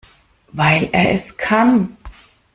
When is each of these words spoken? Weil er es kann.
Weil 0.51 0.89
er 0.93 1.11
es 1.13 1.37
kann. 1.37 1.95